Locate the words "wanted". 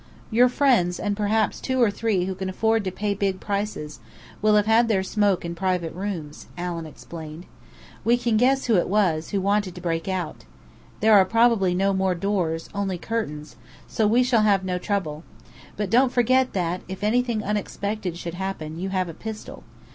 9.39-9.75